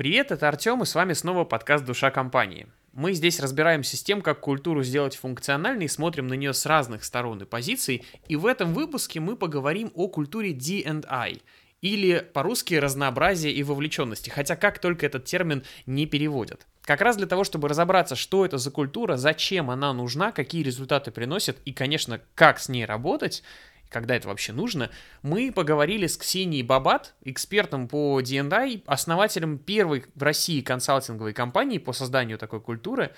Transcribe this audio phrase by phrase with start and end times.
[0.00, 2.68] Привет, это Артем, и с вами снова подкаст «Душа компании».
[2.94, 7.42] Мы здесь разбираемся с тем, как культуру сделать функциональной, смотрим на нее с разных сторон
[7.42, 11.42] и позиций, и в этом выпуске мы поговорим о культуре D&I,
[11.82, 16.66] или по-русски разнообразие и вовлеченности, хотя как только этот термин не переводят.
[16.80, 21.10] Как раз для того, чтобы разобраться, что это за культура, зачем она нужна, какие результаты
[21.10, 23.42] приносит и, конечно, как с ней работать,
[23.90, 24.90] когда это вообще нужно,
[25.22, 31.92] мы поговорили с Ксенией Бабат, экспертом по D&I, основателем первой в России консалтинговой компании по
[31.92, 33.12] созданию такой культуры.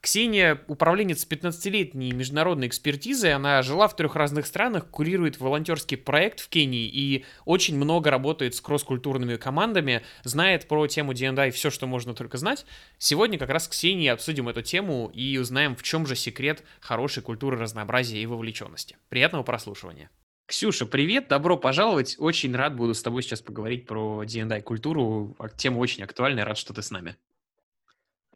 [0.00, 6.48] Ксения управленец 15-летней международной экспертизы, она жила в трех разных странах, курирует волонтерский проект в
[6.48, 12.14] Кении и очень много работает с кросс-культурными командами, знает про тему D&I все, что можно
[12.14, 12.64] только знать.
[12.98, 17.22] Сегодня как раз с Ксенией обсудим эту тему и узнаем, в чем же секрет хорошей
[17.22, 18.96] культуры разнообразия и вовлеченности.
[19.08, 20.10] Приятного прослушивания.
[20.46, 22.16] Ксюша, привет, добро пожаловать.
[22.18, 25.36] Очень рад буду с тобой сейчас поговорить про D&I культуру.
[25.58, 27.16] Тема очень актуальная, рад, что ты с нами.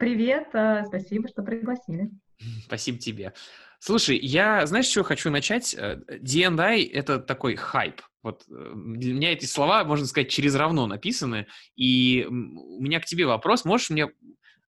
[0.03, 2.11] Привет, э, спасибо, что пригласили.
[2.65, 3.31] Спасибо тебе.
[3.79, 5.73] Слушай, я, знаешь, что хочу начать?
[5.73, 8.01] D&I— это такой хайп.
[8.21, 11.47] Вот э, для меня эти слова, можно сказать, через равно написаны.
[11.77, 13.63] И у меня к тебе вопрос.
[13.63, 14.09] Можешь мне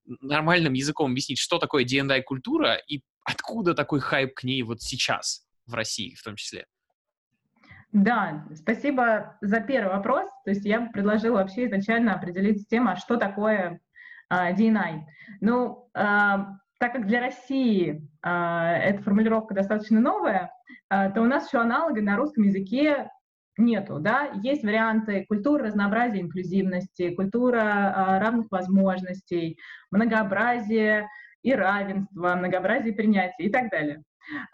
[0.06, 5.46] нормальным языком объяснить, что такое D&I культура и откуда такой хайп к ней вот сейчас
[5.66, 6.66] в России в том числе?
[7.92, 10.30] Да, спасибо за первый вопрос.
[10.46, 13.82] То есть я предложила вообще изначально определить тему, а что такое
[14.52, 15.02] DNI.
[15.42, 16.46] Ну, uh,
[16.80, 20.52] так как для России uh, эта формулировка достаточно новая,
[20.90, 23.10] то у нас еще аналога на русском языке
[23.58, 29.58] нету, да, есть варианты культуры разнообразия инклюзивности, культура uh, равных возможностей,
[29.92, 31.08] многообразие
[31.42, 34.04] и равенство, многообразие и принятие и так далее.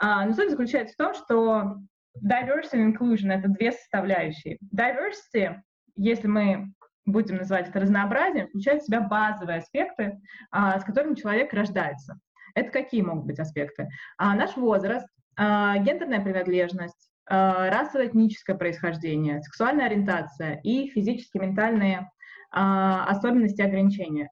[0.03, 1.77] Uh, но суть заключается в том, что
[2.23, 4.57] diversity and inclusion— это две составляющие.
[4.75, 5.59] Diversity,
[5.95, 6.71] если мы
[7.05, 10.19] будем называть это разнообразием, включает в себя базовые аспекты,
[10.51, 12.19] а, с которыми человек рождается.
[12.55, 13.89] Это какие могут быть аспекты?
[14.17, 22.09] А, наш возраст, а, гендерная принадлежность, а, расово-этническое происхождение, сексуальная ориентация и физические, ментальные
[22.51, 24.29] а, особенности ограничения.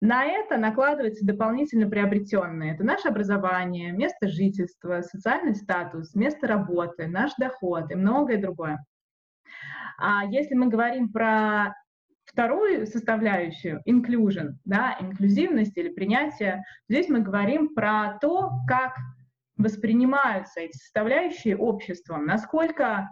[0.00, 2.74] На это накладывается дополнительно приобретенные.
[2.74, 8.84] Это наше образование, место жительства, социальный статус, место работы, наш доход и многое другое.
[9.98, 11.74] А если мы говорим про
[12.34, 18.96] вторую составляющую, inclusion, да, инклюзивность или принятие, здесь мы говорим про то, как
[19.56, 23.08] воспринимаются эти составляющие обществом, насколько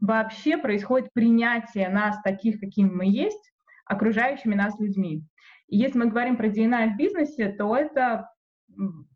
[0.00, 3.52] вообще происходит принятие нас таких, какими мы есть,
[3.84, 5.24] окружающими нас людьми.
[5.66, 8.30] И если мы говорим про DNA в бизнесе, то это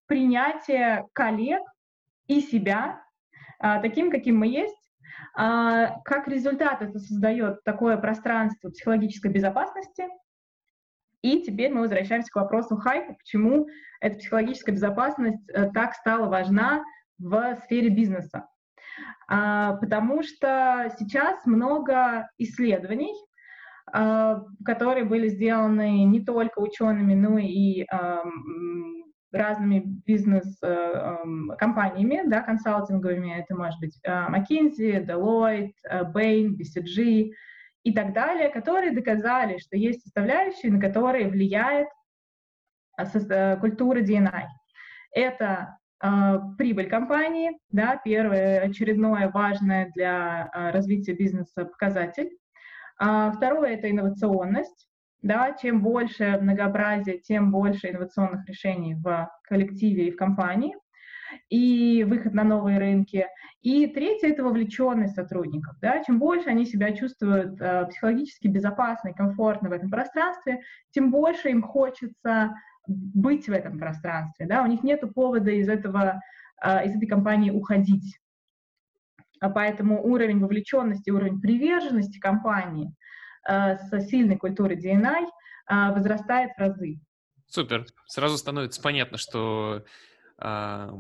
[0.07, 1.63] принятие коллег
[2.27, 3.01] и себя
[3.61, 4.82] а, таким, каким мы есть.
[5.35, 10.05] А, как результат это создает такое пространство психологической безопасности.
[11.23, 13.69] И теперь мы возвращаемся к вопросу хайпа, почему
[14.01, 16.83] эта психологическая безопасность э, так стала важна
[17.19, 18.49] в сфере бизнеса.
[19.29, 23.15] А, потому что сейчас много исследований,
[23.93, 27.87] а, которые были сделаны не только учеными, но и
[29.33, 37.31] разными бизнес-компаниями, э, да, консалтинговыми, это может быть э, McKinsey, Deloitte, э, Bain, BCG
[37.85, 41.89] и так далее, которые доказали, что есть составляющие, на которые влияет
[43.61, 44.45] культура DNA.
[45.13, 45.79] Это
[46.59, 52.37] прибыль компании, да, первое очередное важное для развития бизнеса показатель.
[52.99, 54.92] А, второе— это инновационность.
[55.23, 60.75] Да, чем больше многообразия, тем больше инновационных решений в коллективе и в компании,
[61.49, 63.27] и выход на новые рынки.
[63.63, 65.77] И третье— это вовлеченность сотрудников.
[65.81, 66.03] Да?
[66.03, 70.61] Чем больше они себя чувствуют э, психологически безопасно и комфортно в этом пространстве,
[70.91, 72.55] тем больше им хочется
[72.89, 74.47] быть в этом пространстве.
[74.47, 74.63] Да?
[74.63, 76.21] У них нет повода из, этого,
[76.63, 78.19] э, из этой компании уходить.
[79.41, 82.93] А поэтому уровень вовлеченности, уровень приверженности компании
[83.47, 87.01] с сильной культурой DNI э, возрастает в разы.
[87.47, 87.87] Супер.
[88.07, 89.85] Сразу становится понятно, что
[90.39, 90.91] э,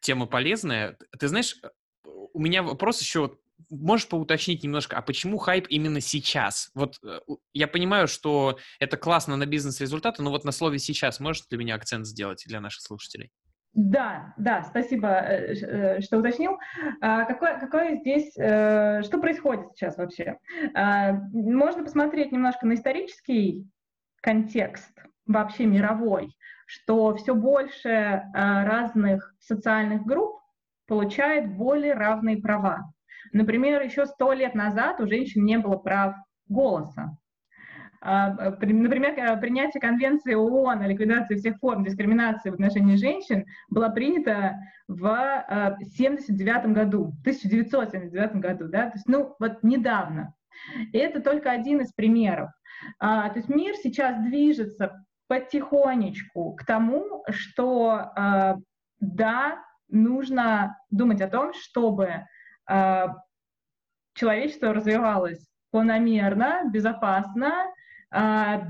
[0.00, 0.96] тема полезная.
[1.18, 1.56] Ты знаешь,
[2.04, 3.36] у меня вопрос еще
[3.70, 6.70] можешь поуточнить немножко, а почему хайп именно сейчас?
[6.74, 7.20] Вот э,
[7.52, 11.74] я понимаю, что это классно на бизнес-результаты, но вот на слове «сейчас» можешь для меня
[11.74, 13.30] акцент сделать для наших слушателей?
[13.76, 16.58] Да, да, спасибо, э, э, что уточнил.
[17.02, 20.38] А, какое, какое здесь, э, что происходит сейчас вообще?
[20.74, 23.68] А, можно посмотреть немножко на исторический
[24.22, 26.34] контекст, вообще мировой,
[26.66, 30.40] что все больше разных социальных групп
[30.86, 32.90] получает более равные права.
[33.34, 36.14] Например, еще сто лет назад у женщин не было прав
[36.48, 37.18] голоса.
[38.00, 44.56] Например, принятие Конвенции ООН о ликвидации всех форм дискриминации в отношении женщин было принято
[44.88, 50.34] в 1979 году, 1979 году, да, то есть, ну, вот недавно.
[50.92, 52.50] И это только один из примеров.
[52.98, 58.12] То есть мир сейчас движется потихонечку к тому, что
[59.00, 62.24] да, нужно думать о том, чтобы
[62.68, 63.06] э,
[64.14, 67.75] человечество развивалось планомерно, безопасно, э,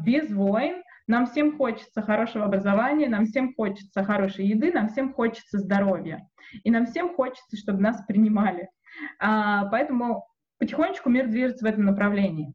[0.05, 0.83] без войн.
[1.07, 6.29] Нам всем хочется хорошего образования, нам всем хочется хорошей еды, нам всем хочется здоровья.
[6.65, 8.69] И нам всем хочется, чтобы нас принимали.
[9.23, 10.27] Э, поэтому
[10.59, 12.55] потихонечку мир движется в этом направлении.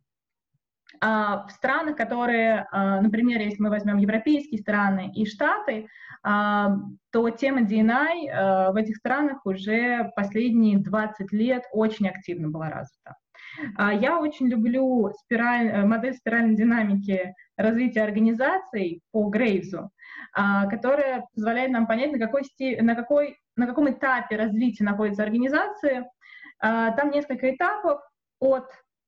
[1.00, 5.88] В странах, которые, например, если мы возьмем европейские страны и Штаты,
[6.22, 13.16] то тема DNI в этих странах уже последние 20 лет очень активно была развита.
[13.75, 19.92] А, я очень люблю спираль, э, модель спиральной динамики развития организаций по Грейвзу,
[20.33, 22.44] а, которая позволяет нам понять, на какой,
[22.81, 26.09] на, какой, на каком этапе развития находится организация.
[26.59, 28.00] А, там несколько этапов
[28.39, 28.68] от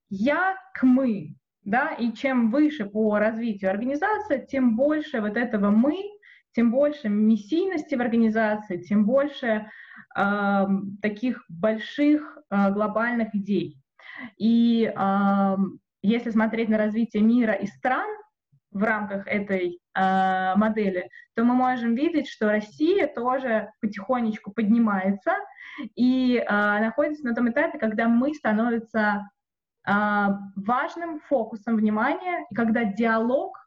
[0.09, 1.35] «я» к «мы».
[1.65, 5.95] Да, и чем выше по развитию организации, тем больше вот этого «мы»,
[6.53, 9.69] тем больше миссийности в организации, тем больше
[10.15, 10.65] э,
[11.01, 13.82] таких больших э, глобальных идей.
[14.37, 15.55] И э,
[16.01, 18.09] если смотреть на развитие мира и стран
[18.71, 25.33] в рамках этой э, модели, то мы можем видеть, что Россия тоже потихонечку поднимается
[25.95, 29.29] и э, находится на том этапе, когда мы становимся
[29.87, 29.91] э,
[30.55, 33.57] важным фокусом внимания, и когда диалог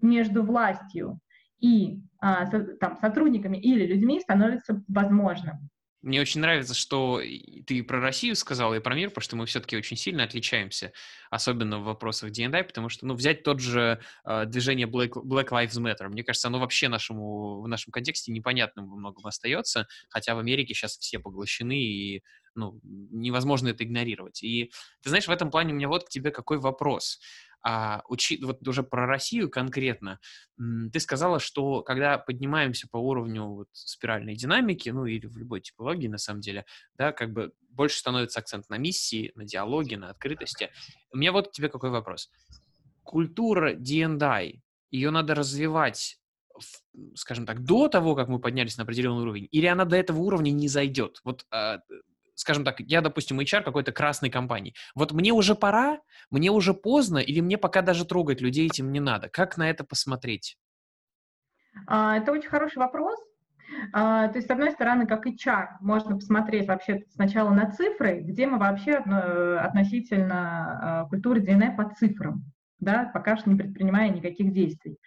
[0.00, 1.18] между властью
[1.60, 5.70] и а, там, сотрудниками или людьми становится возможным.
[6.02, 7.20] Мне очень нравится, что
[7.66, 10.92] ты про Россию сказал и про мир, потому что мы все-таки очень сильно отличаемся,
[11.30, 15.78] особенно в вопросах D&I, потому что, ну, взять тот же э, движение Black, Black Lives
[15.78, 20.38] Matter, мне кажется, оно вообще нашему, в нашем контексте непонятным во многом остается, хотя в
[20.38, 22.22] Америке сейчас все поглощены, и,
[22.54, 24.42] ну, невозможно это игнорировать.
[24.42, 24.72] И,
[25.02, 27.20] ты знаешь, в этом плане у меня вот к тебе какой вопрос.
[27.62, 30.18] А, учи, вот уже про Россию конкретно,
[30.56, 36.08] ты сказала, что когда поднимаемся по уровню вот, спиральной динамики, ну или в любой типологии
[36.08, 36.64] на самом деле,
[36.94, 40.70] да, как бы больше становится акцент на миссии, на диалоге, на открытости.
[41.12, 42.30] У меня вот к тебе какой вопрос.
[43.02, 46.20] Культура D&I, ее надо развивать
[47.14, 50.50] скажем так, до того, как мы поднялись на определенный уровень, или она до этого уровня
[50.50, 51.20] не зайдет?
[51.24, 51.78] Вот а,
[52.40, 54.74] скажем так, я, допустим, HR какой-то красной компании.
[54.94, 55.98] Вот мне уже пора,
[56.30, 59.28] мне уже поздно, или мне пока даже трогать людей этим не надо?
[59.28, 60.56] Как на это посмотреть?
[61.86, 63.18] А, это очень хороший вопрос.
[63.92, 68.46] А, то есть, с одной стороны, как HR, можно посмотреть вообще сначала на цифры, где
[68.46, 72.42] мы вообще относительно а, культуры DNA по цифрам
[72.80, 74.98] да, пока что не предпринимая никаких действий.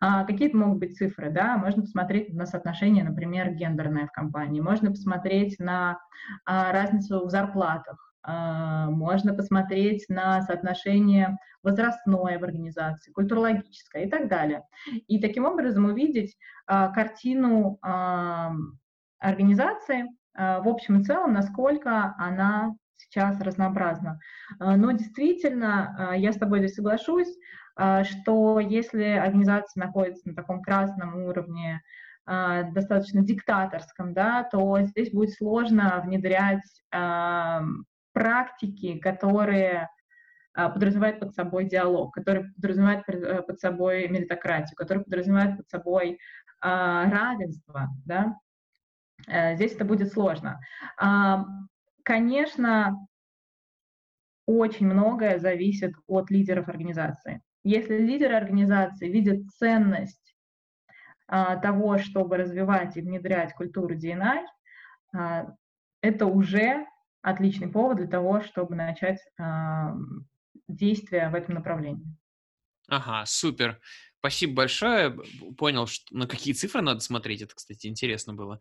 [0.00, 4.90] А какие-то могут быть цифры, да, можно посмотреть на соотношение, например, гендерное в компании, можно
[4.90, 5.98] посмотреть на
[6.44, 14.28] а, разницу в зарплатах, а, можно посмотреть на соотношение возрастное в организации, культурологическое и так
[14.28, 14.62] далее.
[15.08, 16.36] И таким образом увидеть
[16.66, 18.52] а, картину а,
[19.18, 24.18] организации в общем и целом, насколько она сейчас разнообразно.
[24.58, 27.28] А, но действительно, а, я с тобой здесь соглашусь,
[27.76, 31.82] а, что если организация находится на таком красном уровне,
[32.26, 36.62] достаточно диктаторском, да, то здесь будет сложно внедрять
[38.12, 39.88] практики, которые
[40.54, 46.18] подразумевают под собой диалог, которые подразумевают э, под собой меритократию, которые подразумевают под собой
[46.60, 48.36] равенство, да,
[49.26, 50.60] э, здесь это будет сложно.
[52.02, 53.06] Конечно,
[54.46, 57.42] очень многое зависит от лидеров организации.
[57.62, 60.34] Если лидеры организации видят ценность
[61.28, 64.44] а, того, чтобы развивать и внедрять культуру DNI,
[65.14, 65.46] а,
[66.00, 66.86] это уже
[67.22, 69.94] отличный повод для того, чтобы начать а,
[70.68, 72.06] действия в этом направлении.
[72.88, 73.80] Ага, супер.
[74.18, 75.16] Спасибо большое.
[75.56, 77.42] Понял, что, на какие цифры надо смотреть.
[77.42, 78.58] Это, кстати, интересно было.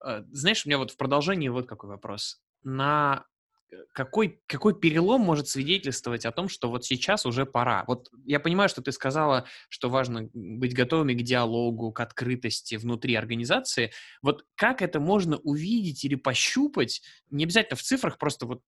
[0.00, 3.24] А, знаешь, у меня вот в продолжении вот какой вопрос на
[3.70, 7.84] э, какой, какой перелом может свидетельствовать о том, что вот сейчас уже пора?
[7.86, 13.14] Вот я понимаю, что ты сказала, что важно быть готовыми к диалогу, к открытости внутри
[13.14, 13.92] организации.
[14.20, 18.62] Вот как это можно увидеть или пощупать, не обязательно в цифрах, просто вот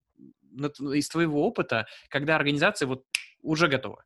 [0.95, 3.03] из твоего опыта, когда организация вот
[3.41, 4.03] уже готова?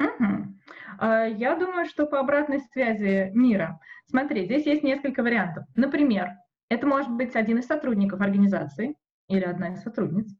[0.00, 1.36] Uh-huh.
[1.36, 3.78] Я думаю, что по обратной связи мира.
[4.06, 5.64] Смотри, здесь есть несколько вариантов.
[5.76, 6.30] Например,
[6.70, 8.94] это может быть один из сотрудников организации,
[9.30, 10.36] или одна из сотрудниц.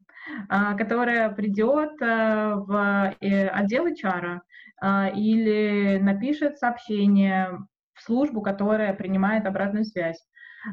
[0.47, 4.39] которая придет в отдел HR
[5.15, 7.59] или напишет сообщение
[7.93, 10.23] в службу, которая принимает обратную связь.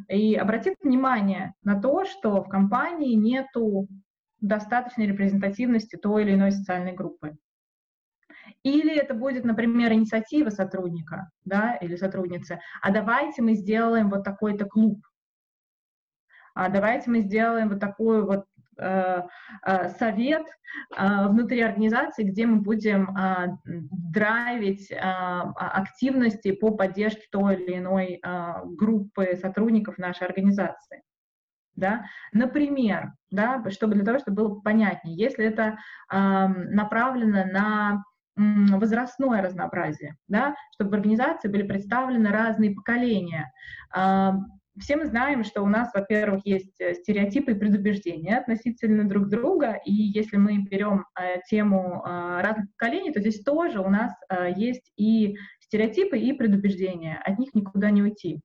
[0.09, 3.89] И обратит внимание на то, что в компании нету
[4.41, 7.37] достаточной репрезентативности той или иной социальной группы.
[8.63, 14.65] Или это будет, например, инициатива сотрудника да, или сотрудницы, а давайте мы сделаем вот такой-то
[14.65, 15.08] клуб, а
[16.69, 18.45] давайте мы сделаем вот такой вот
[18.79, 19.23] э,
[19.67, 20.47] э, совет
[20.97, 28.21] э, внутри организации, где мы будем э, драйвить э, активности по поддержке той или иной
[28.23, 31.03] э, группы сотрудников нашей организации
[31.77, 35.79] да, например, да, чтобы для того, чтобы было понятнее, если это
[36.11, 38.03] направлено на
[38.37, 43.53] возрастное разнообразие, да, чтобы в организации были представлены разные поколения.
[44.79, 49.29] Э, все мы знаем, что у нас, во-первых, есть э, стереотипы и предубеждения относительно друг
[49.29, 54.13] друга, и если мы берем э, тему э, разных поколений, то здесь тоже у нас
[54.29, 58.41] э, есть и стереотипы, и предубеждения, от них никуда не уйти.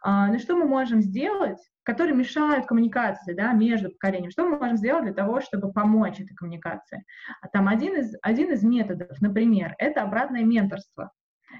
[0.00, 4.30] А, ну что мы можем сделать, которые мешают коммуникации да, между поколениями?
[4.30, 7.04] Что мы можем сделать для того, чтобы помочь этой коммуникации?
[7.40, 11.10] А там один из, один из методов, например, это обратное менторство,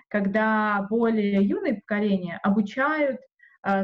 [0.09, 3.19] когда более юные поколения обучают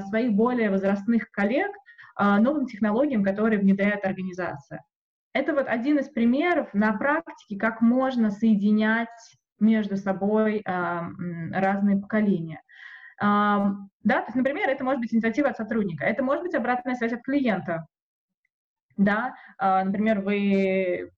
[0.09, 1.71] своих более возрастных коллег
[2.17, 4.83] а, новым технологиям, которые внедряет организация.
[5.33, 9.09] Это вот один из примеров на практике, как можно соединять
[9.59, 11.09] между собой а,
[11.53, 12.61] разные поколения.
[13.21, 17.13] Да, то есть, например, это может быть инициатива от сотрудника, это может быть обратная связь
[17.13, 17.87] от клиента.
[18.97, 21.13] Да, например, вы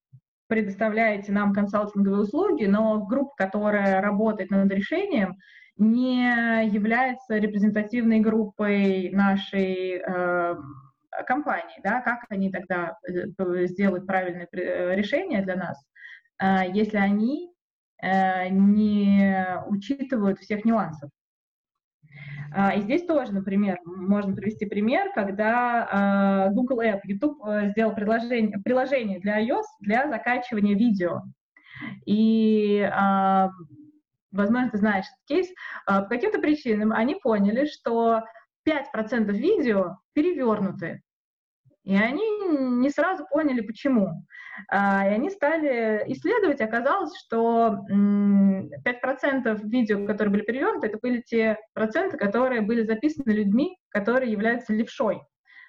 [0.47, 5.37] предоставляете нам консалтинговые услуги, но группа, которая работает над решением,
[5.77, 10.57] не является репрезентативной группой нашей э,
[11.27, 15.85] компании, да, как они тогда э, сделают правильное решение для нас,
[16.43, 17.53] э, если они
[18.03, 21.11] э, не учитывают всех нюансов.
[22.53, 27.95] А, и здесь тоже, например, можно привести пример, когда а, Google App, YouTube э, сделал
[27.95, 31.23] приложение, приложение для iOS для закачивания видео.
[32.07, 33.51] И, а,
[34.37, 35.49] возможно, ты знаешь этот кейс,
[35.87, 38.23] по каким-то причинам они поняли, что
[38.69, 41.03] 5% видео перевернуты.
[41.87, 42.29] И они
[42.81, 44.27] не сразу поняли, почему.
[44.69, 51.57] А, и они стали исследовать, оказалось, что 5% видео, которые были перевернуты, это были те
[51.75, 55.23] проценты, которые были записаны людьми, которые являются левшой.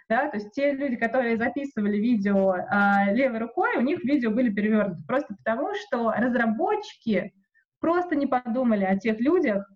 [0.10, 4.50] Да, то есть те люди, которые записывали видео а, левой рукой, у них видео были
[4.50, 5.04] перевернуты.
[5.06, 7.34] Просто потому, что разработчики
[7.80, 9.70] просто не подумали о тех людях,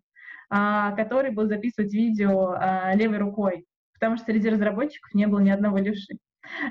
[0.50, 5.50] а, которые будут записывать видео а, левой рукой, потому что среди разработчиков не было ни
[5.50, 6.18] одного левши.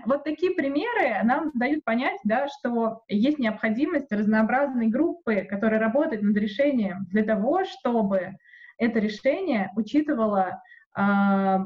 [0.04, 6.36] Вот такие примеры нам дают понять, да, что есть необходимость разнообразной группы, которая работает над
[6.36, 8.32] решением для того, чтобы
[8.78, 10.60] это решение учитывало
[10.98, 11.58] э,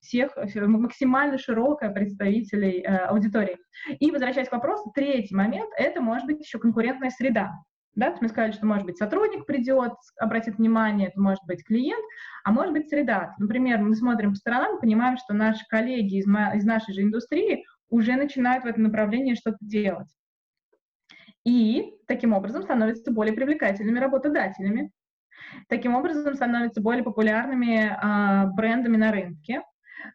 [0.00, 3.58] всех, максимально широкое представителей э, аудитории.
[3.98, 7.52] И возвращаясь к вопросу, третий момент— это может быть еще конкурентная среда.
[7.94, 12.04] Да, мы сказали, что, может быть, сотрудник придет, обратит внимание, это может быть клиент,
[12.44, 13.34] а может быть среда.
[13.38, 18.14] Например, мы смотрим по сторонам, понимаем, что наши коллеги из, из нашей же индустрии уже
[18.14, 20.08] начинают в этом направлении что-то делать.
[21.44, 24.92] И таким образом становятся более привлекательными работодателями.
[25.68, 29.62] Таким образом становятся более популярными а, брендами на рынке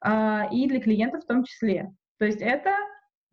[0.02, 1.92] а, и для клиентов в том числе.
[2.20, 2.76] То есть это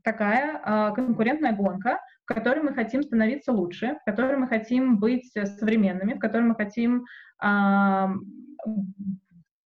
[0.02, 2.00] такая а, конкурентная гонка,
[2.34, 7.04] которой мы хотим становиться лучше, в которой мы хотим быть современными, в которой мы хотим
[7.42, 8.06] э,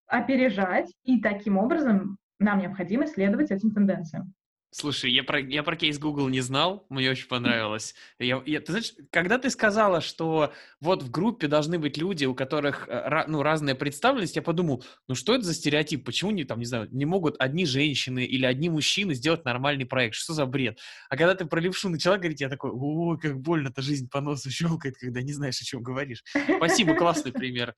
[0.07, 4.33] опережать, и таким образом нам необходимо следовать этим тенденциям.
[4.75, 7.95] Слушай, я про, я про кейс Google не знал, мне очень понравилось.
[8.19, 12.35] Я, я, ты знаешь, когда ты сказала, что вот в группе должны быть люди, у
[12.35, 16.07] которых э, ну, разная представленность, я подумал, ну что это за стереотип?
[16.07, 20.15] Почему не, там, не знаю, не могут одни женщины или одни мужчины сделать нормальный проект?
[20.15, 20.79] Что за бред?
[21.11, 24.51] А когда ты про левшу начала говорить, я такой, ой, как больно-то жизнь по носу
[24.51, 26.25] щелкает, когда не знаешь, о чем говоришь.
[26.57, 27.75] Спасибо, классный пример.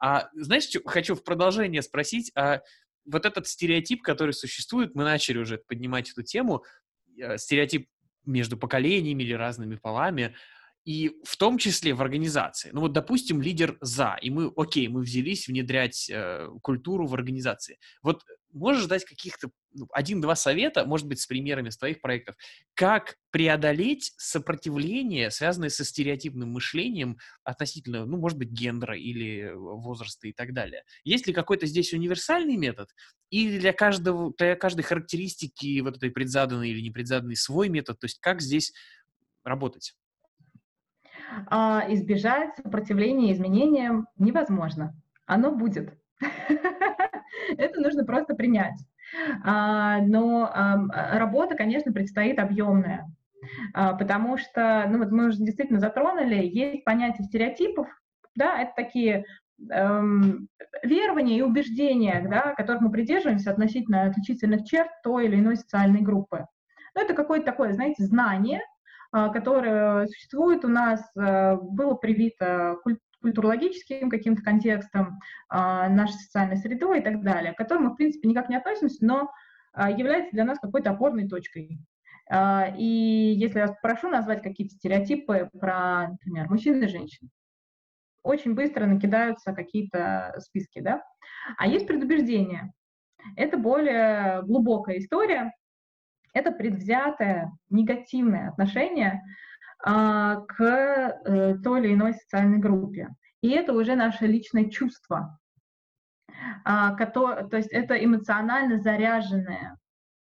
[0.00, 2.60] А знаешь, что, хочу в продолжение спросить, а
[3.04, 6.64] вот этот стереотип, который существует, мы начали уже поднимать эту тему,
[7.18, 7.88] э, стереотип
[8.26, 10.34] между поколениями или разными полами,
[10.84, 12.70] и в том числе в организации.
[12.72, 17.78] Ну вот, допустим, лидер за, и мы, окей, мы взялись внедрять э, культуру в организации.
[18.02, 18.22] Вот
[18.52, 22.36] можешь дать каких-то ну, один-два совета, может быть, с примерами с твоих проектов,
[22.74, 30.32] как преодолеть сопротивление, связанное со стереотипным мышлением относительно, ну, может быть, гендера или возраста и
[30.32, 30.84] так далее.
[31.02, 32.90] Есть ли какой-то здесь универсальный метод?
[33.30, 37.98] или для, каждого, для каждой характеристики вот этой предзаданной или непредзаданной свой метод?
[37.98, 38.72] То есть как здесь
[39.42, 39.94] работать?
[41.48, 44.94] А, избежать сопротивления изменениям невозможно.
[45.26, 45.94] Оно будет.
[47.58, 48.78] Это нужно просто принять.
[49.44, 50.50] А, но
[51.12, 53.10] работа, конечно, предстоит объемная,
[53.72, 57.86] а, потому что, ну вот мы уже действительно затронули, есть понятие стереотипов,
[58.34, 59.24] да, это такие
[59.70, 60.48] эм,
[60.82, 66.46] верования и убеждения, да, которых мы придерживаемся относительно отличительных черт той или иной социальной группы.
[66.94, 68.60] Ну, это какое-то такое, знаете, знание,
[69.14, 72.76] которое существует у нас, э, было привито
[73.22, 75.18] культурологическим каким-то контекстом,
[75.48, 78.98] а, нашей социальной средой и так далее, к которым мы, в принципе, никак не относимся,
[79.00, 79.30] но
[79.72, 81.78] а, является для нас какой-то опорной точкой.
[82.78, 87.28] И если я прошу назвать какие-то стереотипы про, например, мужчин и женщин,
[88.22, 91.02] очень быстро накидаются какие-то списки, да?
[91.58, 92.72] А есть предубеждения.
[93.36, 95.52] Это более глубокая история,
[96.34, 99.22] это предвзятое негативное отношение
[99.82, 103.08] а, к э, той или иной социальной группе.
[103.40, 105.38] И это уже наше личное чувство,
[106.64, 109.78] а, то есть это эмоционально заряженное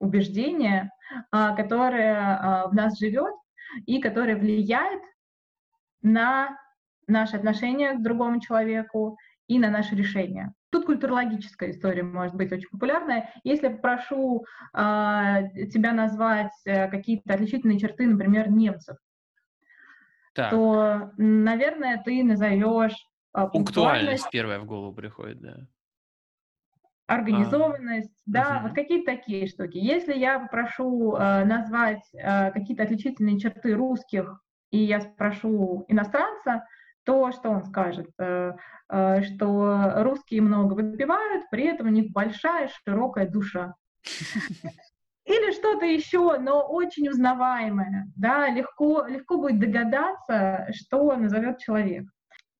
[0.00, 0.90] убеждение,
[1.30, 3.34] а, которое а, в нас живет
[3.86, 5.02] и которое влияет
[6.02, 6.56] на
[7.06, 10.52] наши отношения к другому человеку и на наши решения.
[10.74, 13.30] Тут культурологическая история может быть очень популярная.
[13.44, 14.78] Если попрошу э,
[15.72, 18.96] тебя назвать э, какие-то отличительные черты, например, немцев,
[20.34, 20.50] так.
[20.50, 22.96] то, наверное, ты назовешь
[23.36, 25.58] э, пунктуальность первая в голову приходит, да.
[27.06, 28.32] Организованность, а.
[28.32, 28.66] да, угу.
[28.66, 29.78] вот какие-то такие штуки.
[29.78, 34.40] Если я попрошу э, назвать э, какие-то отличительные черты русских,
[34.72, 36.66] и я спрошу иностранца,
[37.04, 38.52] то, что он скажет, э,
[38.90, 43.74] э, что русские много выпивают, при этом у них большая, широкая душа.
[45.26, 52.04] Или что-то еще, но очень узнаваемое, да, легко, легко будет догадаться, что назовет человек.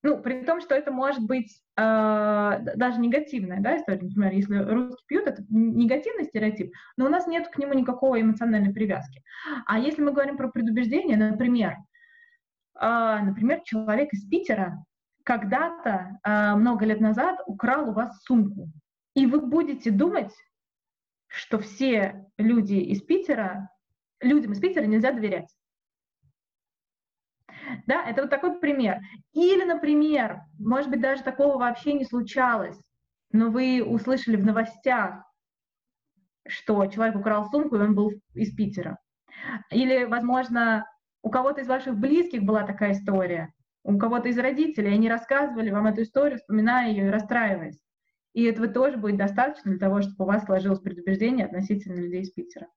[0.01, 4.01] Ну, при том, что это может быть э, даже негативная да, история.
[4.03, 8.71] Например, если русские пьют, это негативный стереотип, но у нас нет к нему никакой эмоциональной
[8.71, 9.23] привязки.
[9.65, 11.77] А если мы говорим про предубеждение, например,
[12.79, 14.83] например, человек из Питера
[15.25, 18.69] когда-то, а, много лет назад, украл у вас сумку.
[19.15, 20.33] И вы будете думать,
[21.27, 23.69] что все люди из Питера,
[24.21, 25.49] людям из Питера нельзя доверять.
[27.87, 28.99] Да, это вот такой пример.
[29.33, 32.79] Или, например, может быть, даже такого вообще не случалось,
[33.31, 35.23] но вы услышали в новостях,
[36.47, 38.99] что человек украл сумку, и он был из Питера.
[39.71, 40.85] Или, возможно,
[41.25, 43.51] у кого-то из ваших близких была такая история,
[43.83, 47.79] у кого-то из родителей, они рассказывали вам эту историю, вспоминая ее и расстраиваясь.
[48.33, 52.31] И этого тоже будет достаточно для того, чтобы у вас сложилось предубеждение относительно людей из
[52.31, 52.67] Питера.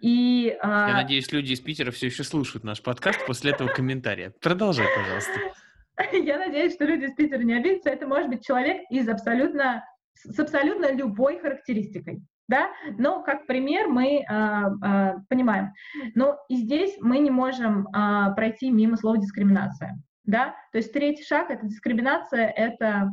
[0.00, 1.02] И, а, Я а...
[1.02, 4.32] надеюсь, люди из Питера все еще слушают наш подкаст после этого комментария.
[4.40, 5.32] Продолжай, пожалуйста.
[6.24, 7.90] Я надеюсь, что люди из Питера не обидятся.
[7.90, 9.84] Это может быть человек из абсолютно,
[10.14, 15.72] с абсолютно любой характеристикой да, но как пример мы а, а, понимаем.
[16.16, 21.22] Но и здесь мы не можем а, пройти мимо слова дискриминация, да, то есть третий
[21.22, 23.08] шаг— это дискриминация, это,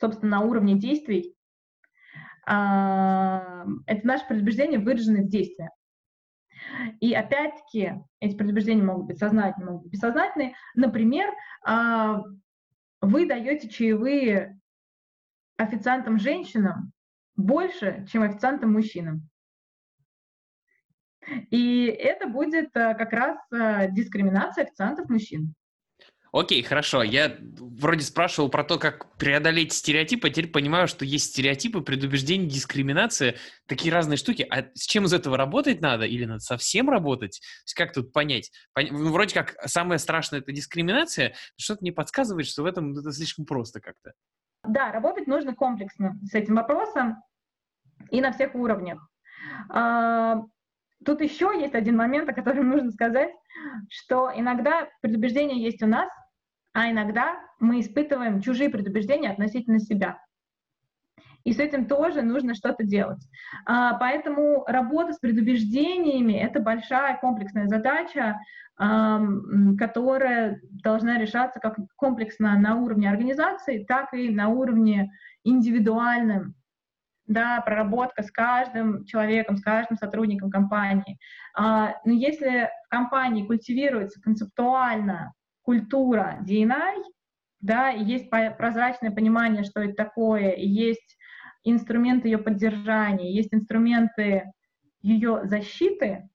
[0.00, 1.34] собственно, на уровне действий,
[2.46, 5.68] а, это наше предубеждение, выраженное в действии.
[7.00, 10.54] И опять-таки эти предубеждения могут быть сознательные, могут быть бессознательные.
[10.74, 11.30] Например,
[13.02, 14.58] вы даете чаевые
[15.58, 16.93] официантам-женщинам,
[17.36, 19.28] больше, чем официантам-мужчинам.
[21.50, 25.54] И это будет э, как раз э, дискриминация официантов-мужчин.
[26.34, 27.04] Окей, хорошо.
[27.04, 32.48] Я вроде спрашивал про то, как преодолеть стереотипы, а теперь понимаю, что есть стереотипы, предубеждения,
[32.48, 34.44] дискриминация, такие разные штуки.
[34.50, 36.06] А с чем из этого работать надо?
[36.06, 37.38] Или надо совсем работать?
[37.38, 38.50] То есть как тут понять?
[38.72, 38.86] Пон...
[38.90, 43.46] Ну, вроде как самое страшное— это дискриминация, что-то мне подсказывает, что в этом это слишком
[43.46, 44.14] просто как-то.
[44.66, 47.22] Да, работать нужно комплексно с этим вопросом
[48.10, 49.06] и на всех уровнях.
[49.68, 50.42] А,
[51.04, 53.30] тут еще есть один момент, о котором нужно сказать,
[53.88, 56.08] что иногда предубеждения есть у нас,
[56.72, 60.18] а иногда мы испытываем чужие предубеждения относительно себя.
[61.44, 63.22] И с этим тоже нужно что-то делать.
[63.66, 68.38] А, поэтому работа с предубеждениями— это большая комплексная задача,
[68.76, 75.12] которая должна решаться как комплексно на уровне организации, так и на уровне
[75.44, 76.54] индивидуальном,
[77.26, 81.18] да, проработка с каждым человеком, с каждым сотрудником компании.
[81.56, 87.02] А, но если в компании культивируется концептуально культура DNI,
[87.60, 91.16] да, и есть прозрачное понимание, что это такое, и есть
[91.64, 94.52] инструменты ее поддержания, есть инструменты
[95.02, 96.28] ее защиты,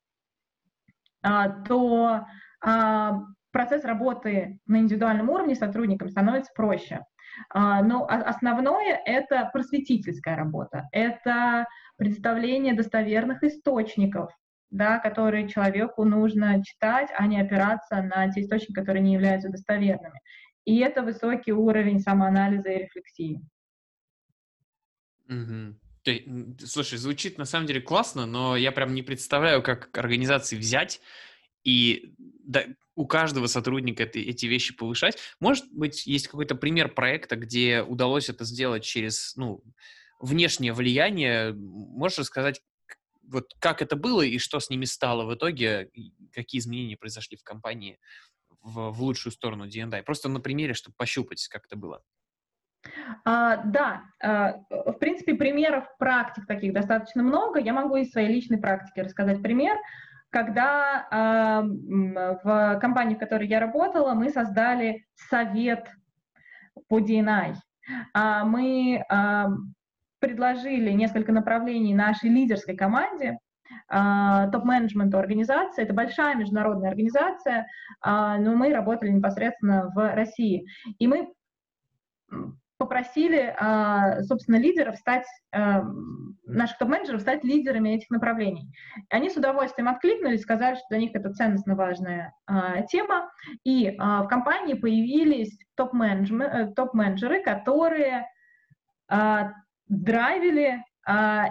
[1.22, 2.26] а, то
[2.62, 7.02] а, процесс работы на индивидуальном уровне с сотрудником становится проще.
[7.50, 14.32] А, но основное— это просветительская работа, это представление достоверных источников,
[14.72, 20.20] да, которые человеку нужно читать, а не опираться на те источники, которые не являются достоверными.
[20.66, 23.42] И это высокий уровень самоанализа и рефлексии.
[25.30, 25.76] Угу.
[26.66, 31.02] Слушай, звучит на самом деле классно, но я прям не представляю, как организации взять
[31.64, 32.66] и да,
[32.96, 35.18] у каждого сотрудника это, эти вещи повышать.
[35.40, 39.64] Может быть, есть какой-то пример проекта, где удалось это сделать через ну,
[40.20, 41.54] внешнее влияние.
[41.54, 42.62] Можешь рассказать,
[43.24, 45.92] вот как это было и что с ними стало в итоге,
[46.34, 48.00] какие изменения произошли в компании
[48.62, 50.02] в, в лучшую сторону D&I?
[50.04, 52.04] Просто на примере, чтобы пощупать, как это было.
[53.26, 57.60] А, да, а, в принципе, примеров практик таких достаточно много.
[57.60, 59.78] Я могу из своей личной практики рассказать пример,
[60.30, 65.90] когда а, в компании, в которой я работала, мы создали совет
[66.88, 67.56] по DNI.
[68.14, 69.48] А, мы а,
[70.20, 73.38] предложили несколько направлений нашей лидерской команде,
[73.88, 75.84] топ-менеджменту организации.
[75.84, 77.68] Это большая международная организация,
[78.04, 80.66] но мы работали непосредственно в России.
[80.98, 81.32] И мы
[82.80, 85.84] попросили, а, собственно, лидеров стать, а,
[86.46, 88.72] наших топ-менеджеров стать лидерами этих направлений.
[89.10, 93.30] Они с удовольствием откликнулись, сказали, что для них это ценностно важная а, тема,
[93.66, 96.94] и в компании появились топ-менеджеры, топ
[97.44, 98.26] которые
[99.88, 100.84] драйвили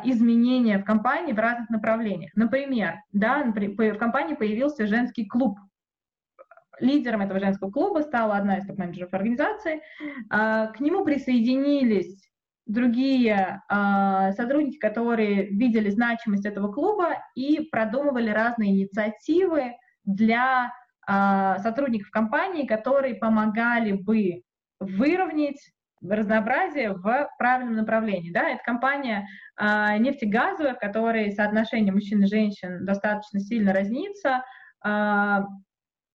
[0.04, 2.30] изменения в компании в разных направлениях.
[2.36, 5.58] Например, да, в компании появился женский клуб,
[6.80, 9.82] лидером этого женского клуба стала одна из топ-менеджеров организации.
[10.30, 12.28] А, к нему присоединились
[12.66, 19.72] другие а, сотрудники, которые видели значимость этого клуба и продумывали разные инициативы
[20.04, 20.72] для
[21.06, 24.42] а, сотрудников компании, которые помогали бы
[24.78, 25.58] выровнять
[26.02, 28.30] разнообразие в правильном направлении.
[28.30, 28.48] Да?
[28.50, 29.26] Это компания
[29.60, 34.44] э, нефтегазовая, в которой соотношение мужчин и женщин достаточно сильно разнится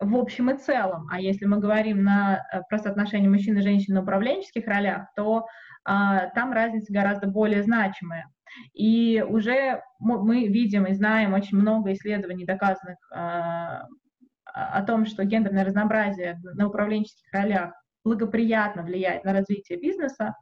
[0.04, 1.08] в общем и целом.
[1.12, 5.46] А если мы говорим на, э, про соотношение мужчин и женщин на управленческих ролях, то
[5.86, 8.30] а, там разница гораздо более значимая.
[8.74, 13.88] И уже мы видим и знаем очень много исследований, доказанных а,
[14.46, 20.36] о том, что гендерное разнообразие на управленческих ролях благоприятно влияет на развитие бизнеса,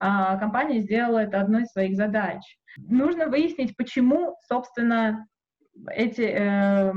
[0.00, 2.40] а, компания сделала это одной из своих задач.
[2.76, 5.26] Нужно выяснить, почему, собственно,
[5.88, 6.92] эти э,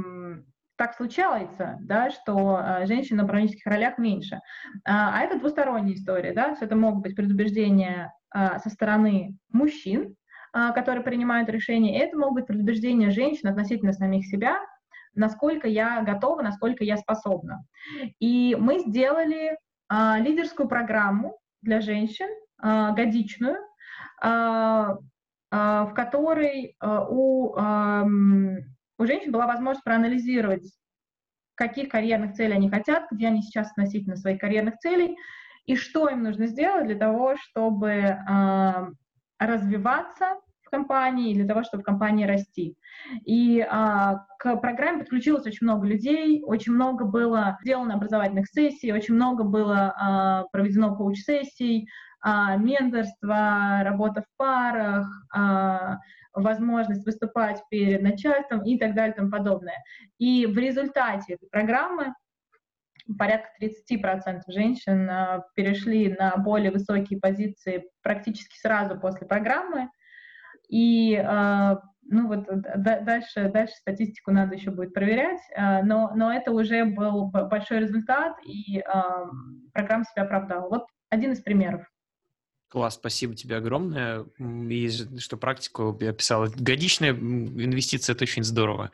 [0.77, 4.39] так случается, да, что э, женщин на управленческих ролях меньше.
[4.85, 10.15] А, а это двусторонняя история, да, то это могут быть предубеждения а, со стороны мужчин,
[10.53, 14.59] а, которые принимают решения, это могут быть предубеждения женщин относительно самих себя,
[15.13, 17.65] насколько я готова, насколько я способна.
[18.19, 19.57] И мы сделали
[19.89, 22.27] лидерскую программу для женщин,
[22.59, 23.57] годичную,
[25.55, 28.05] в которой а, у а,
[28.97, 30.71] у женщин была возможность проанализировать,
[31.55, 35.17] каких карьерных целей они хотят, где они сейчас относительно своих карьерных целей,
[35.65, 38.87] и что им нужно сделать для того, чтобы э,
[39.39, 42.77] развиваться в компании, для того, чтобы в компании расти.
[43.25, 49.15] И э, к программе подключилось очень много людей, очень много было сделано образовательных сессий, очень
[49.15, 51.87] много было э, проведено коуч-сессий,
[52.57, 55.95] менторство, работа в парах, э,
[56.35, 59.83] возможность выступать перед начальством и так далее и тому подобное.
[60.17, 62.13] И в результате этой программы
[63.17, 69.89] порядка 30% женщин а, перешли на более высокие позиции практически сразу после программы.
[70.67, 76.51] И а, ну вот дальше, дальше статистику надо еще будет проверять, а, но, но это
[76.51, 78.83] уже был большой результат, и
[79.73, 80.67] программа себя оправдала.
[80.69, 81.85] Вот один из примеров.
[82.75, 84.25] Класс, спасибо тебе огромное.
[84.37, 86.47] И что практику я описал.
[86.53, 88.91] Годичная инвестиция— это очень здорово.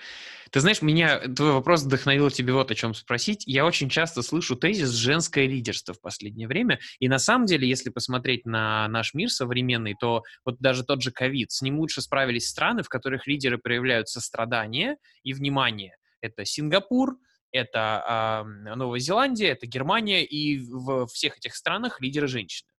[0.51, 3.41] Ты знаешь, меня твой вопрос вдохновил тебе вот о чем спросить.
[3.47, 6.77] Я очень часто слышу тезис «женское лидерство» в последнее время.
[6.99, 11.09] И на самом деле, если посмотреть на наш мир современный, то вот даже тот же
[11.09, 15.95] ковид, с ним лучше справились страны, в которых лидеры проявляют сострадание и внимание.
[16.21, 17.17] Это Сингапур,
[17.51, 22.70] это э, Новая Зеландия, это Германия, и в всех этих странах лидеры женщины.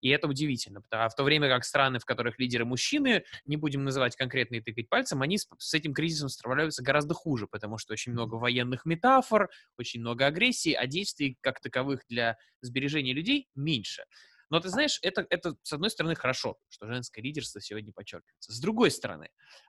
[0.00, 0.82] И это удивительно.
[0.90, 4.60] А в то время как страны, в которых лидеры мужчины, не будем называть конкретно и
[4.60, 8.84] тыкать пальцем, они с, с этим кризисом справляются гораздо хуже, потому что очень много военных
[8.84, 14.04] метафор, очень много агрессии, а действий как таковых для сбережения людей меньше.
[14.50, 18.52] Но ты знаешь, это, это с одной стороны хорошо, что женское лидерство сегодня подчеркивается.
[18.52, 19.28] С другой стороны,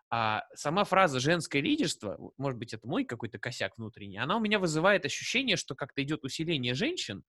[0.09, 4.59] а, сама фраза «женское лидерство», может быть, это мой какой-то косяк внутренний, она у меня
[4.59, 7.23] вызывает ощущение, что как-то идет усиление женщин,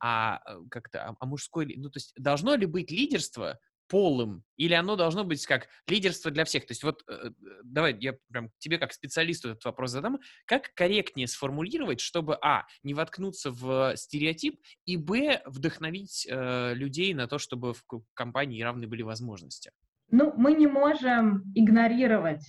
[0.00, 3.58] а э, как-то, а, а мужской, ну, то есть должно ли быть лидерство
[3.92, 6.64] полым, или оно должно быть как лидерство для всех.
[6.64, 7.28] То есть вот э,
[7.62, 10.18] давай я прям тебе как специалисту этот вопрос задам.
[10.46, 17.26] Как корректнее сформулировать, чтобы, а, не воткнуться в стереотип, и, б, вдохновить э, людей на
[17.26, 19.72] то, чтобы в компании равны были возможности?
[20.10, 22.46] Ну, мы не можем игнорировать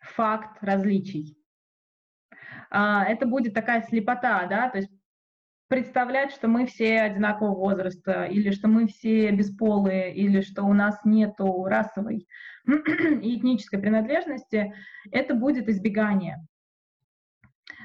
[0.00, 1.38] факт различий.
[2.70, 4.90] А, это будет такая слепота, да, то есть
[5.68, 11.00] представлять, что мы все одинакового возраста, или что мы все бесполые, или что у нас
[11.04, 12.26] нету расовой
[12.66, 14.74] и этнической принадлежности,
[15.10, 16.46] это будет избегание.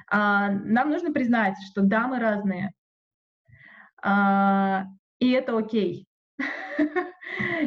[0.07, 2.73] А, нам нужно признать, что да, мы разные,
[4.03, 4.85] а,
[5.19, 6.05] и это окей.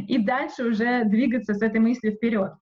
[0.09, 2.53] И дальше уже двигаться с этой мыслью вперед.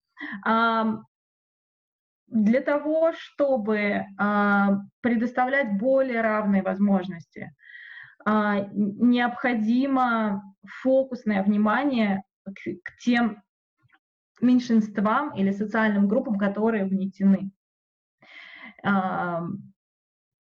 [2.33, 7.55] Для того, чтобы а, предоставлять более равные возможности,
[8.25, 10.43] а, необходимо
[10.83, 13.43] фокусное внимание к, к тем
[14.41, 17.53] меньшинствам или социальным группам, которые внесены.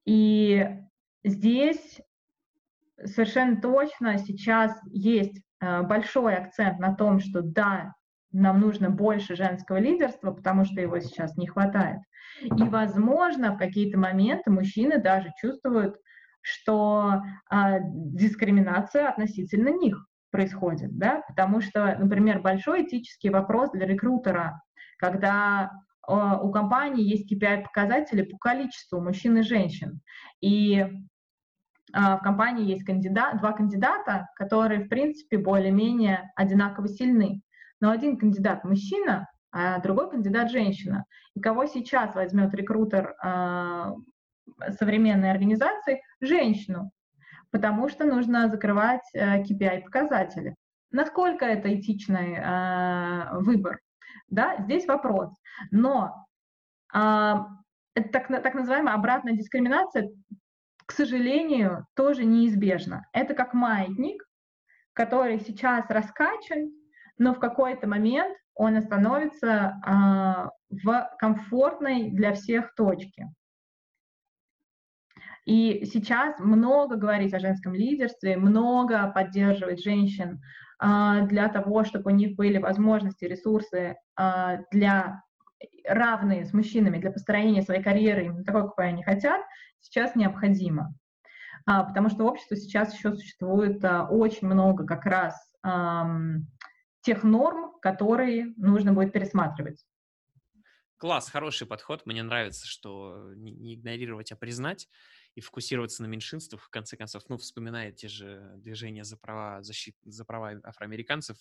[0.05, 0.69] И
[1.23, 2.01] здесь
[3.05, 7.95] совершенно точно сейчас есть большой акцент на том, что да,
[8.33, 12.01] нам нужно больше женского лидерства, потому что его сейчас не хватает.
[12.42, 15.97] И, возможно, в какие-то моменты мужчины даже чувствуют,
[16.40, 24.61] что а, дискриминация относительно них происходит, да, потому что, например, большой этический вопрос для рекрутера,
[24.99, 25.71] когда
[26.07, 30.01] а, у компании есть KPI-показатели по количеству мужчин и женщин,
[30.40, 30.85] и
[31.92, 37.42] а, в компании есть кандидат, два кандидата, которые, в принципе, более-менее одинаково сильны
[37.83, 41.05] но один кандидат мужчина, а другой кандидат женщина.
[41.35, 43.87] И кого сейчас возьмет рекрутер э,
[44.79, 46.01] современной организации?
[46.21, 46.92] Женщину,
[47.51, 50.55] потому что нужно закрывать э, KPI-показатели.
[50.92, 53.81] Насколько это этичный э, выбор?
[54.29, 55.31] Да, здесь вопрос.
[55.73, 56.25] Но
[56.95, 57.35] э,
[57.95, 60.09] это так, так называемая обратная дискриминация,
[60.87, 63.07] к сожалению, тоже неизбежна.
[63.12, 64.23] Это как маятник,
[64.92, 66.71] который сейчас раскачан,
[67.23, 73.29] но в какой-то момент он остановится а, в комфортной для всех точке.
[75.45, 80.41] И сейчас много говорить о женском лидерстве, много поддерживать женщин
[80.79, 85.23] а, для того, чтобы у них были возможности, ресурсы а, для
[85.87, 89.41] равные с мужчинами для построения своей карьеры, именно такой, какой они хотят,
[89.81, 90.93] сейчас необходимо.
[91.67, 95.41] А, потому что в обществе сейчас еще существует а, очень много как раз
[97.03, 99.85] тех норм, которые нужно будет пересматривать.
[100.97, 102.07] Класс, хороший подход.
[102.07, 104.88] Мне нравится, что не, игнорировать, а признать
[105.35, 106.62] и фокусироваться на меньшинствах.
[106.62, 111.37] В конце концов, ну, вспоминая те же движения за права, защит, за права афроамериканцев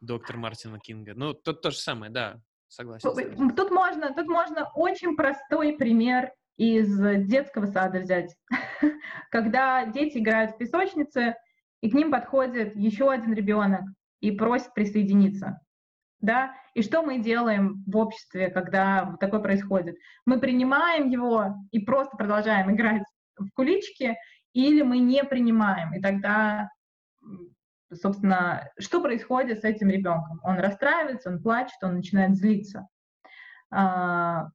[0.00, 1.14] доктор Мартина Кинга.
[1.14, 3.54] Ну, тут то же самое, да, согласен.
[3.54, 8.34] Тут можно, тут можно очень простой пример из детского сада взять.
[9.30, 11.36] Когда дети играют в песочнице,
[11.80, 13.82] и к ним подходит еще один ребенок,
[14.20, 15.60] и просит присоединиться.
[16.20, 16.52] Да?
[16.74, 19.96] И что мы делаем в обществе, когда такое происходит?
[20.26, 23.02] Мы принимаем его и просто продолжаем играть
[23.36, 24.16] в кулички,
[24.52, 26.70] или мы не принимаем, и тогда,
[27.92, 30.40] собственно, что происходит с этим ребенком?
[30.42, 32.88] Он расстраивается, он плачет, он начинает злиться.
[33.70, 34.48] А,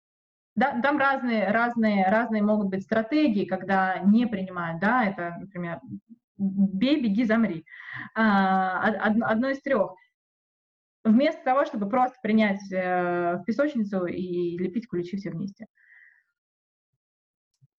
[0.55, 5.79] да, там разные, разные, разные могут быть стратегии, когда не принимают, да, это, например,
[6.43, 7.65] бей, беги, замри.
[8.15, 9.95] А, одно из трех.
[11.03, 15.67] Вместо того, чтобы просто принять э, в песочницу и лепить куличи все вместе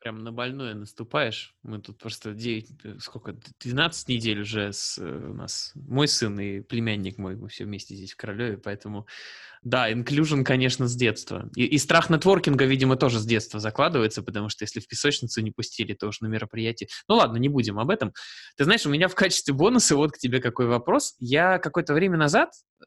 [0.05, 1.55] прям на больное наступаешь.
[1.63, 6.39] Мы тут просто 9, э, сколько, 12 недель уже с, э, у нас мой сын
[6.39, 9.07] и племянник мой, мы все вместе здесь в Королеве, поэтому
[9.63, 11.49] да, инклюжен, конечно, с детства.
[11.57, 15.53] И, и страх нетворкинга, видимо, тоже с детства закладывается, потому что если в песочницу не
[15.53, 16.87] пустили, то уж на мероприятии...
[17.09, 18.13] Ну ладно, не будем об этом.
[18.59, 21.15] Ты знаешь, у меня в качестве бонуса вот к тебе какой вопрос.
[21.19, 22.85] Я какое-то время назад э,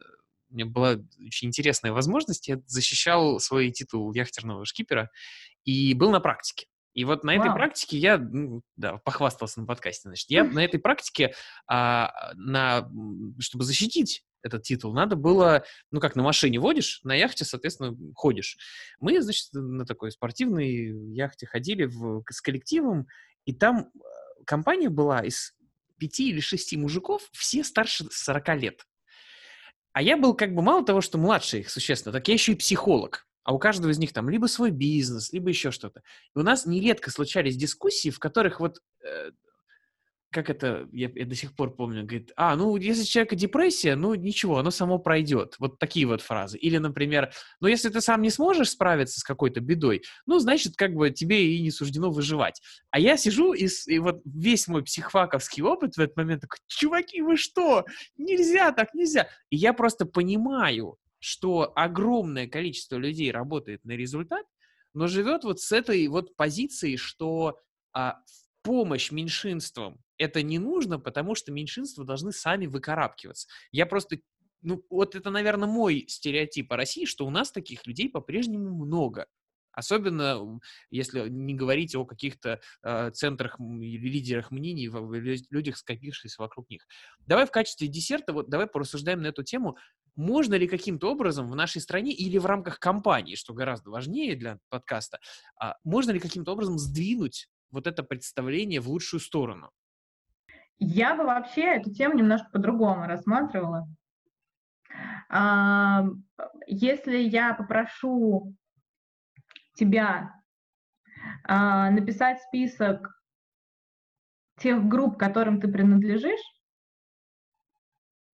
[0.52, 5.10] у меня была очень интересная возможность, я защищал свой титул яхтерного шкипера
[5.66, 6.68] и был на практике.
[6.98, 10.80] И вот на этой практике я, ну, да, похвастался на подкасте, значит, я на этой
[10.80, 11.36] практике,
[11.68, 12.90] а, на,
[13.38, 18.58] чтобы защитить этот титул, надо было, ну, как на машине водишь, на яхте, соответственно, ходишь.
[19.00, 23.06] Мы, значит, на такой спортивной яхте ходили в, с коллективом,
[23.46, 25.54] и там э, компания была из
[26.00, 28.88] пяти или шести мужиков, все старше 40 лет.
[29.94, 32.56] А я был как бы мало того, что младше их существенно, так я еще и
[32.56, 33.27] психолог.
[33.48, 36.02] А у каждого из них там либо свой бизнес, либо еще что-то.
[36.36, 39.32] И у нас нередко случались дискуссии, в которых вот э,
[40.32, 43.96] как это, я, я до сих пор помню, говорит, а, ну, если у человека депрессия,
[43.96, 45.56] ну, ничего, оно само пройдет.
[45.60, 46.58] Вот такие вот фразы.
[46.58, 47.32] Или, например,
[47.62, 51.56] ну, если ты сам не сможешь справиться с какой-то бедой, ну, значит, как бы тебе
[51.56, 52.62] и не суждено выживать.
[52.92, 57.22] А я сижу, и, и вот весь мой психфаковский опыт в этот момент такой, чуваки,
[57.22, 57.86] вы что?
[58.18, 59.30] Нельзя так, нельзя.
[59.50, 64.46] И я просто понимаю, что огромное количество людей работает на результат,
[64.94, 67.60] но живет вот с этой вот позиции, что
[67.94, 68.20] а,
[68.64, 73.48] помощь меньшинствам это не нужно, потому что меньшинства должны сами выкарабкиваться.
[73.72, 74.20] Я просто
[74.62, 79.28] ну, вот это, наверное, мой стереотип о России, что у нас таких людей по-прежнему много.
[79.72, 85.14] Особенно, если не говорить о каких-то э, центрах лидерах мнений, в,
[85.52, 86.88] людях, скопившихся вокруг них.
[87.28, 89.78] Давай в качестве десерта, вот давай порассуждаем на эту тему.
[90.18, 94.60] Можно ли каким-то образом в нашей стране или в рамках компании, что гораздо важнее для
[94.70, 95.20] подкаста,
[95.64, 99.72] э, можно ли каким-то образом сдвинуть вот это представление в лучшую сторону?
[100.80, 103.88] Я бы вообще эту тему немножко по-другому рассматривала.
[106.68, 108.56] Если я попрошу
[109.76, 110.34] тебя
[111.44, 113.20] а, написать список
[114.58, 116.42] тех групп, которым ты принадлежишь,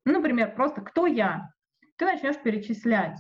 [0.06, 1.54] например, просто «кто я?»,
[1.98, 3.20] ты начнешь перечислять.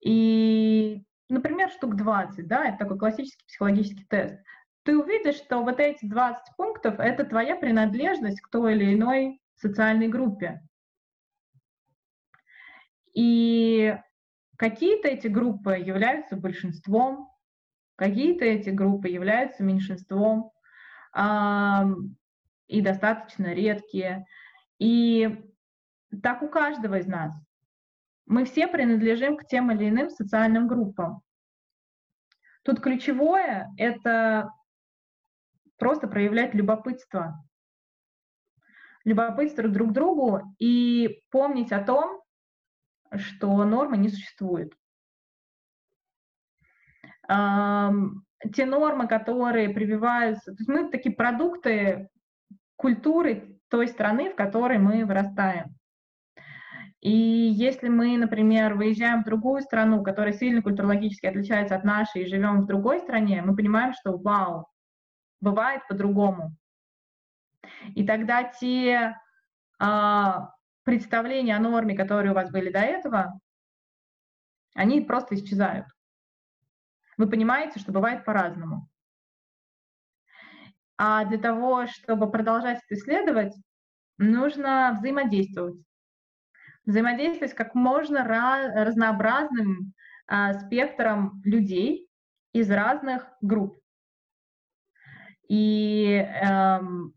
[0.00, 4.38] И, например, штук 20, да, это такой классический психологический тест
[4.86, 10.06] ты увидишь, что вот эти 20 пунктов— это твоя принадлежность к той или иной социальной
[10.06, 10.62] группе.
[13.12, 13.98] И
[14.56, 17.28] какие-то эти группы являются большинством,
[17.96, 20.52] какие-то эти группы являются меньшинством
[21.16, 21.20] э,
[22.68, 24.26] и достаточно редкие.
[24.78, 25.50] И
[26.22, 27.34] так у каждого из нас.
[28.26, 31.20] Мы все принадлежим к тем или иным социальным группам.
[32.64, 34.50] Тут ключевое— это
[35.78, 37.42] просто проявлять любопытство.
[39.04, 42.22] Любопытство друг к другу и помнить о том,
[43.14, 44.72] что нормы не существует.
[47.28, 52.08] Те нормы, которые прививаются, то есть мы такие продукты
[52.74, 55.76] культуры той страны, в которой мы вырастаем.
[57.00, 62.26] И если мы, например, выезжаем в другую страну, которая сильно культурологически отличается от нашей, и
[62.26, 64.66] живем в другой стране, мы понимаем, что вау,
[65.40, 66.56] бывает по-другому.
[67.94, 69.16] И тогда те
[69.78, 70.50] а,
[70.84, 73.38] представления о норме, которые у вас были до этого,
[74.74, 75.86] они просто исчезают.
[77.16, 78.88] Вы понимаете, что бывает по-разному.
[80.98, 83.54] А для того, чтобы продолжать это исследовать,
[84.18, 85.85] нужно взаимодействовать.
[86.86, 89.92] Взаимодействовать как можно разнообразным
[90.28, 92.08] а, спектром людей
[92.52, 93.80] из разных групп
[95.48, 97.14] и эм,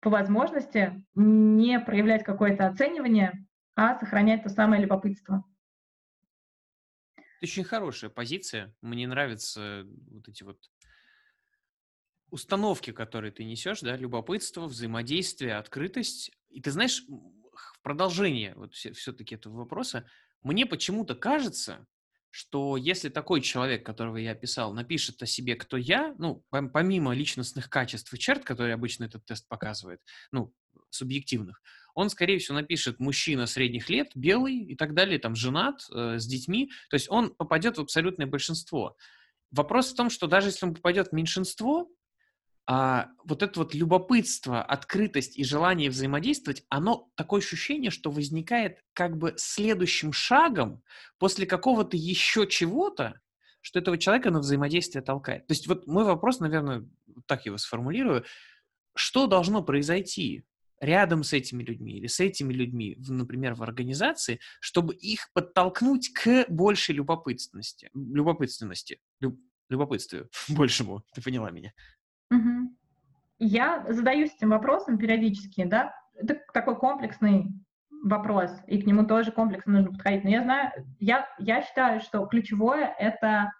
[0.00, 5.44] по возможности не проявлять какое-то оценивание, а сохранять то самое любопытство.
[7.42, 8.74] Очень хорошая позиция.
[8.80, 10.58] Мне нравятся вот эти вот
[12.30, 16.32] установки, которые ты несешь, да, любопытство, взаимодействие, открытость.
[16.48, 17.04] И ты знаешь,
[17.58, 20.08] в продолжение вот все-таки этого вопроса,
[20.42, 21.86] мне почему-то кажется,
[22.30, 27.70] что если такой человек, которого я описал, напишет о себе, кто я, ну, помимо личностных
[27.70, 30.00] качеств и черт, которые обычно этот тест показывает,
[30.32, 30.52] ну,
[30.90, 31.62] субъективных,
[31.94, 36.26] он, скорее всего, напишет мужчина средних лет, белый и так далее, там, женат, э, с
[36.26, 38.96] детьми, то есть он попадет в абсолютное большинство.
[39.50, 41.88] Вопрос в том, что даже если он попадет в меньшинство,
[42.68, 49.16] а, вот это вот любопытство, открытость и желание взаимодействовать, оно такое ощущение, что возникает как
[49.16, 50.82] бы следующим шагом
[51.18, 53.20] после какого-то еще чего-то,
[53.60, 55.46] что этого человека на взаимодействие толкает.
[55.46, 56.88] То есть вот мой вопрос, наверное,
[57.26, 58.24] так его сформулирую,
[58.96, 60.44] что должно произойти
[60.80, 66.46] рядом с этими людьми или с этими людьми, например, в организации, чтобы их подтолкнуть к
[66.48, 69.38] большей любопытности, любопытственности, люб,
[69.68, 71.04] любопытствию большему.
[71.14, 71.72] Ты поняла меня?
[72.30, 72.76] Угу.
[73.38, 77.52] Я задаюсь этим вопросом периодически, да, это такой комплексный
[78.02, 80.24] вопрос, и к нему тоже комплексно нужно подходить.
[80.24, 83.52] Но я знаю, я, я считаю, что ключевое— это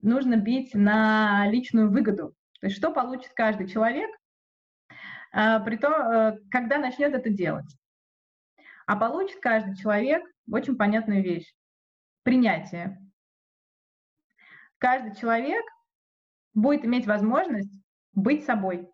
[0.00, 2.34] нужно бить на личную выгоду.
[2.60, 4.10] То есть что получит каждый человек,
[5.32, 7.76] а, при том, э, когда начнет это делать.
[8.86, 11.54] А получит каждый человек очень понятную вещь—
[12.22, 12.98] принятие.
[14.78, 15.64] Каждый человек
[16.54, 17.82] будет иметь возможность
[18.14, 18.88] быть собой.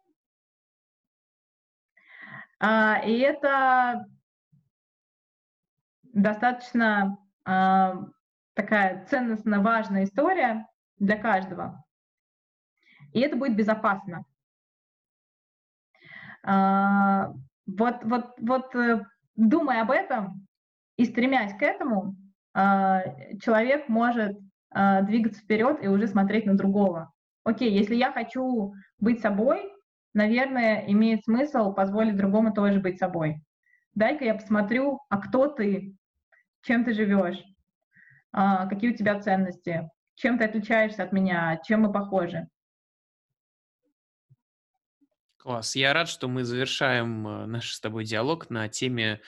[2.60, 4.06] А, и это
[6.02, 8.04] достаточно а,
[8.54, 10.66] такая ценностно важная история
[10.98, 11.84] для каждого.
[13.12, 14.24] И это будет безопасно.
[16.42, 17.32] А,
[17.66, 19.04] вот, вот, вот э,
[19.36, 20.46] думая об этом
[20.96, 22.16] и стремясь к этому,
[23.40, 24.36] человек может
[25.02, 27.12] двигаться вперед и уже смотреть на другого.
[27.44, 29.72] Окей, если я хочу быть собой,
[30.14, 33.40] наверное, имеет смысл позволить другому тоже быть собой.
[33.94, 35.96] Дай-ка я посмотрю, а кто ты,
[36.62, 37.42] чем ты живешь,
[38.32, 42.48] а, какие у тебя ценности, чем ты отличаешься от меня, чем мы похожи.
[45.38, 45.76] Класс.
[45.76, 49.20] Я рад, что мы завершаем э, наш с тобой диалог на теме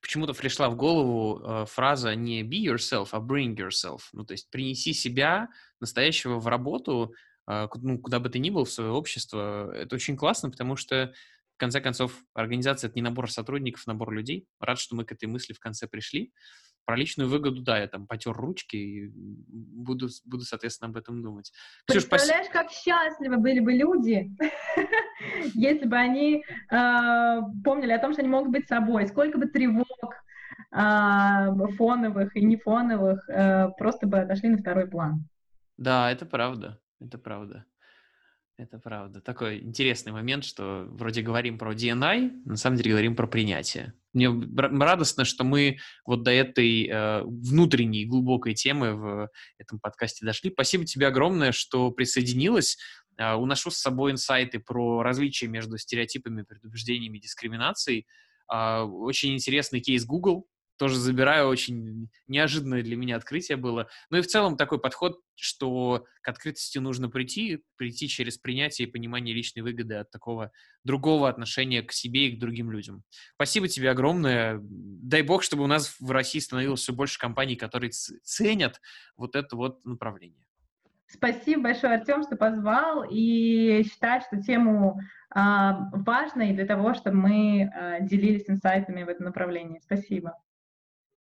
[0.00, 4.00] почему-то пришла в голову э, фраза не be yourself, а bring yourself.
[4.12, 5.48] Ну, то есть принеси себя
[5.80, 7.14] настоящего в работу,
[7.46, 9.72] ну, куда бы ты ни был, в свое общество.
[9.74, 11.12] Это очень классно, потому что,
[11.56, 14.46] в конце концов, организация— это не набор сотрудников, набор людей.
[14.60, 16.32] Рад, что мы к этой мысли в конце пришли.
[16.84, 21.52] Про личную выгоду, да, я там потер ручки и буду, буду соответственно, об этом думать.
[21.86, 22.64] Ксюш, Представляешь, спас...
[22.64, 24.28] как счастливы были бы люди,
[25.54, 29.86] если бы они э, помнили о том, что они могут быть собой, сколько бы тревог
[30.72, 33.28] э, фоновых и не фоновых
[33.78, 35.28] просто бы отошли на второй план.
[35.76, 37.64] Да, это правда, это правда.
[38.58, 39.20] Это правда.
[39.20, 43.94] Такой интересный момент, что вроде говорим про DNI, на самом деле говорим про принятие.
[44.12, 50.50] Мне радостно, что мы вот до этой э, внутренней глубокой темы в этом подкасте дошли.
[50.50, 52.76] Спасибо тебе огромное, что присоединилась.
[53.16, 58.06] Э, уношу с собой инсайты про различия между стереотипами, предубеждениями дискриминацией.
[58.52, 60.46] Э, очень интересный кейс Google,
[60.82, 63.86] тоже забираю, очень неожиданное для меня открытие было.
[64.10, 68.90] Ну и в целом такой подход, что к открытости нужно прийти, прийти через принятие и
[68.90, 70.50] понимание личной выгоды от такого
[70.82, 73.04] другого отношения к себе и к другим людям.
[73.36, 74.58] Спасибо тебе огромное.
[74.60, 78.80] Дай бог, чтобы у нас в России становилось все больше компаний, которые ценят
[79.16, 80.44] вот это вот направление.
[81.06, 83.04] Спасибо большое, Артем, что позвал.
[83.08, 84.98] И считаю, что тему
[85.32, 89.78] э, важной для того, чтобы мы э, делились инсайтами в этом направлении.
[89.78, 90.34] Спасибо.